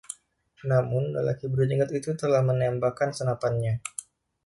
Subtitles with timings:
[0.71, 3.73] Namun, lelaki berjenggot itu telah menembakkan senapannya.